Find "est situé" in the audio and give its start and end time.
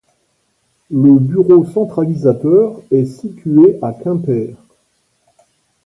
2.89-3.77